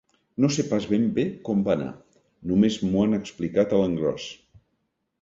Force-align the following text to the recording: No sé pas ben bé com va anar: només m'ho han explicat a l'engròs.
No 0.45 0.49
sé 0.53 0.63
pas 0.71 0.87
ben 0.93 1.05
bé 1.17 1.25
com 1.51 1.61
va 1.69 1.75
anar: 1.81 1.91
només 2.53 2.81
m'ho 2.89 3.07
han 3.07 3.17
explicat 3.23 3.73
a 3.81 3.85
l'engròs. 3.87 4.31